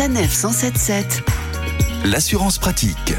Sanef 0.00 0.32
177. 0.32 1.24
L'assurance 2.06 2.56
pratique. 2.56 3.12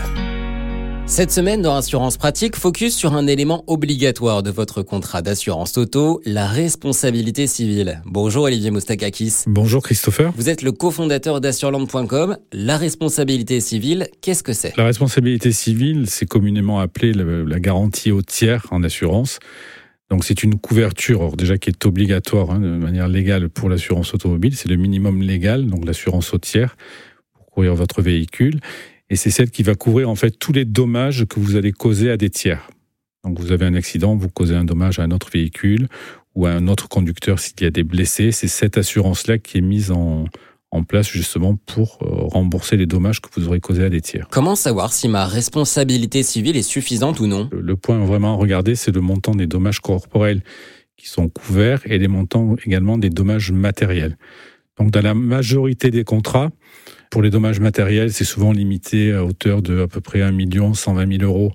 Cette 1.06 1.30
semaine, 1.30 1.62
dans 1.62 1.76
Assurance 1.76 2.18
Pratique, 2.18 2.56
focus 2.56 2.96
sur 2.96 3.14
un 3.14 3.28
élément 3.28 3.64
obligatoire 3.68 4.42
de 4.42 4.50
votre 4.50 4.82
contrat 4.82 5.22
d'assurance 5.22 5.78
auto, 5.78 6.24
la 6.26 6.48
responsabilité 6.48 7.46
civile. 7.46 8.02
Bonjour 8.08 8.46
Olivier 8.46 8.72
Moustakakis. 8.72 9.44
Bonjour 9.46 9.84
Christopher. 9.84 10.34
Vous 10.36 10.50
êtes 10.50 10.64
le 10.64 10.72
cofondateur 10.72 11.40
d'assureland.com. 11.40 12.38
La 12.52 12.78
responsabilité 12.78 13.60
civile, 13.60 14.08
qu'est-ce 14.22 14.42
que 14.42 14.54
c'est? 14.54 14.76
La 14.76 14.86
responsabilité 14.86 15.52
civile, 15.52 16.06
c'est 16.08 16.26
communément 16.26 16.80
appelé 16.80 17.14
la 17.14 17.60
garantie 17.60 18.12
au 18.12 18.24
tiers 18.24 18.66
en 18.72 18.82
assurance. 18.82 19.38
Donc 20.12 20.26
c'est 20.26 20.44
une 20.44 20.60
couverture 20.60 21.38
déjà 21.38 21.58
qui 21.58 21.70
est 21.70 21.86
obligatoire 21.86 22.52
hein, 22.52 22.60
de 22.60 22.68
manière 22.68 23.08
légale 23.08 23.48
pour 23.48 23.70
l'assurance 23.70 24.14
automobile. 24.14 24.54
C'est 24.58 24.68
le 24.68 24.76
minimum 24.76 25.22
légal, 25.22 25.68
donc 25.68 25.86
l'assurance 25.86 26.34
au 26.34 26.38
tiers 26.38 26.76
pour 27.34 27.46
couvrir 27.46 27.76
votre 27.76 28.02
véhicule 28.02 28.60
et 29.10 29.16
c'est 29.16 29.32
celle 29.32 29.50
qui 29.50 29.64
va 29.64 29.74
couvrir 29.74 30.10
en 30.10 30.16
fait 30.16 30.32
tous 30.32 30.52
les 30.52 30.66
dommages 30.66 31.26
que 31.26 31.40
vous 31.40 31.56
allez 31.56 31.72
causer 31.72 32.12
à 32.12 32.18
des 32.18 32.30
tiers. 32.30 32.70
Donc 33.24 33.40
vous 33.40 33.54
avez 33.54 33.66
un 33.66 33.74
accident, 33.74 34.18
vous 34.18 34.28
causez 34.28 34.54
un 34.54 34.66
dommage 34.66 35.00
à 35.00 35.04
un 35.04 35.12
autre 35.12 35.30
véhicule 35.32 35.88
ou 36.36 36.46
à 36.46 36.52
un 36.52 36.68
autre 36.68 36.90
conducteur 36.90 37.40
s'il 37.40 37.62
y 37.62 37.66
a 37.66 37.72
des 37.72 37.84
blessés. 37.84 38.34
C'est 38.34 38.50
cette 38.50 38.78
assurance-là 38.78 39.38
qui 39.38 39.60
est 39.60 39.62
mise 39.62 39.92
en, 39.92 40.26
en 40.72 40.84
place 40.84 41.10
justement 41.10 41.56
pour 41.66 42.00
euh, 42.02 42.08
rembourser 42.28 42.78
les 42.78 42.86
dommages 42.86 43.20
que 43.22 43.28
vous 43.36 43.48
aurez 43.48 43.60
causés 43.60 43.84
à 43.84 43.90
des 43.90 44.02
tiers. 44.02 44.28
Comment 44.32 44.56
savoir 44.56 44.94
si 44.94 45.10
ma 45.10 45.26
responsabilité 45.26 46.24
civile 46.24 46.56
est 46.56 46.62
suffisante 46.62 47.20
ou 47.20 47.28
non? 47.28 47.50
Le 47.52 47.76
point 47.76 48.00
vraiment 48.06 48.34
à 48.34 48.38
regarder, 48.38 48.76
c'est 48.76 48.92
le 48.92 49.02
montant 49.02 49.36
des 49.36 49.48
dommages 49.48 49.82
corporels 49.82 50.42
qui 50.96 51.08
sont 51.08 51.28
couverts 51.28 51.82
et 51.86 51.98
les 51.98 52.08
montants 52.08 52.56
également 52.66 52.98
des 52.98 53.10
dommages 53.10 53.52
matériels. 53.52 54.18
Donc 54.80 54.92
dans 54.92 55.02
la 55.02 55.14
majorité 55.14 55.92
des 55.92 56.04
contrats, 56.04 56.52
pour 57.10 57.22
les 57.22 57.30
dommages 57.30 57.60
matériels, 57.60 58.14
c'est 58.14 58.24
souvent 58.24 58.54
limité 58.54 59.12
à 59.12 59.26
hauteur 59.26 59.62
de 59.62 59.82
à 59.82 59.88
peu 59.88 60.00
près 60.00 60.22
1 60.22 60.32
million 60.32 60.74
120 60.74 61.20
000 61.20 61.24
euros 61.24 61.52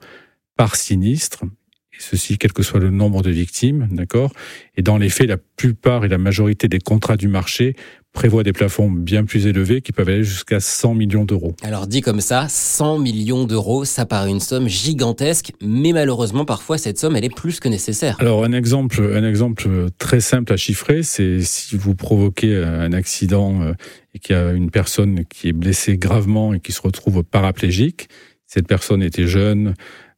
par 0.57 0.77
sinistre. 0.77 1.45
Et 1.93 2.01
ceci, 2.01 2.37
quel 2.37 2.53
que 2.53 2.63
soit 2.63 2.79
le 2.79 2.91
nombre 2.91 3.23
de 3.23 3.31
victimes, 3.31 3.89
d'accord? 3.91 4.33
Et 4.77 4.83
dans 4.83 4.99
les 4.99 5.09
faits, 5.09 5.29
la 5.29 5.39
plupart 5.39 6.05
et 6.05 6.09
la 6.09 6.19
majorité 6.19 6.69
des 6.69 6.79
contrats 6.79 7.17
du 7.17 7.29
marché 7.29 7.75
prévoit 8.17 8.43
des 8.43 8.55
plafonds 8.55 8.91
bien 8.91 9.25
plus 9.25 9.47
élevés 9.47 9.83
qui 9.83 9.93
peuvent 9.93 10.09
aller 10.09 10.25
jusqu'à 10.25 10.59
100 10.59 10.95
millions 10.95 11.27
d'euros. 11.27 11.55
Alors 11.63 11.87
dit 11.87 12.01
comme 12.01 12.23
ça, 12.23 12.47
100 12.49 12.99
millions 12.99 13.45
d'euros, 13.45 13.85
ça 13.85 14.07
paraît 14.07 14.31
une 14.31 14.41
somme 14.41 14.69
gigantesque, 14.69 15.53
mais 15.61 15.93
malheureusement 15.93 16.47
parfois 16.47 16.79
cette 16.79 16.99
somme 16.99 17.15
elle 17.15 17.27
est 17.27 17.35
plus 17.35 17.61
que 17.61 17.69
nécessaire. 17.69 18.17
Alors 18.19 18.43
un 18.45 18.53
exemple, 18.53 19.03
un 19.15 19.23
exemple 19.23 19.69
très 19.99 20.21
simple 20.21 20.55
à 20.55 20.57
chiffrer, 20.57 21.03
c'est 21.03 21.43
si 21.43 21.77
vous 21.77 21.95
provoquez 21.95 22.57
un 22.57 22.95
accident 22.95 23.61
euh, 23.61 23.75
et 24.15 24.19
qu'il 24.19 24.35
y 24.35 24.39
a 24.39 24.53
une 24.53 24.71
personne 24.71 25.27
qui 25.27 25.49
est 25.49 25.53
blessée 25.53 25.99
gravement 25.99 26.55
et 26.55 26.61
qui 26.61 26.73
se 26.73 26.81
retrouve 26.81 27.23
paraplégique, 27.23 28.09
cette 28.47 28.67
personne 28.67 29.03
était 29.03 29.27
jeune, 29.27 29.75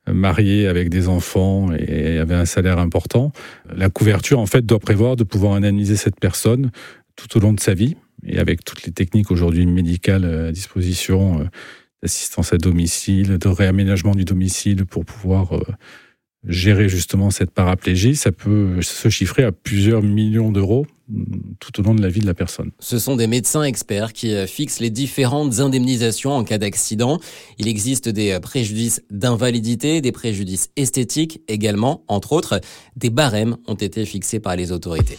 mariée 0.07 0.69
avec 0.69 0.89
des 0.89 1.09
enfants 1.09 1.73
et 1.73 2.19
avait 2.19 2.37
un 2.37 2.45
salaire 2.45 2.79
important, 2.79 3.33
la 3.75 3.91
couverture 3.91 4.39
en 4.39 4.47
fait 4.47 4.65
doit 4.65 4.79
prévoir 4.79 5.17
de 5.17 5.25
pouvoir 5.25 5.55
indemniser 5.55 5.97
cette 5.97 6.21
personne 6.21 6.71
tout 7.19 7.37
au 7.37 7.41
long 7.41 7.53
de 7.53 7.61
sa 7.61 7.75
vie, 7.75 7.97
et 8.25 8.39
avec 8.39 8.65
toutes 8.65 8.85
les 8.85 8.93
techniques 8.93 9.31
aujourd'hui 9.31 9.67
médicales 9.67 10.25
à 10.25 10.53
disposition, 10.53 11.41
euh, 11.41 11.45
d'assistance 12.03 12.53
à 12.53 12.59
domicile, 12.59 13.39
de 13.39 13.49
réaménagement 13.49 14.15
du 14.15 14.25
domicile 14.25 14.87
pour 14.87 15.05
pouvoir 15.05 15.57
euh, 15.57 15.63
gérer 16.47 16.89
justement 16.89 17.31
cette 17.31 17.51
paraplégie, 17.51 18.15
ça 18.15 18.31
peut 18.31 18.81
se 18.83 19.09
chiffrer 19.09 19.43
à 19.43 19.51
plusieurs 19.51 20.03
millions 20.03 20.53
d'euros 20.53 20.87
mm, 21.09 21.25
tout 21.59 21.81
au 21.81 21.83
long 21.83 21.97
de 21.97 22.03
la 22.03 22.09
vie 22.09 22.21
de 22.21 22.27
la 22.27 22.35
personne. 22.35 22.71
Ce 22.79 23.01
sont 23.01 23.17
des 23.17 23.27
médecins 23.27 23.65
experts 23.65 24.13
qui 24.13 24.33
euh, 24.33 24.47
fixent 24.47 24.79
les 24.79 24.91
différentes 24.91 25.59
indemnisations 25.59 26.31
en 26.31 26.45
cas 26.45 26.59
d'accident. 26.59 27.19
Il 27.59 27.67
existe 27.67 28.09
des 28.09 28.39
préjudices 28.41 29.03
d'invalidité, 29.11 30.01
des 30.01 30.13
préjudices 30.13 30.71
esthétiques 30.77 31.41
également, 31.49 32.05
entre 32.07 32.33
autres. 32.33 32.61
Des 32.95 33.11
barèmes 33.11 33.57
ont 33.67 33.75
été 33.75 34.05
fixés 34.07 34.39
par 34.39 34.55
les 34.55 34.71
autorités. 34.71 35.19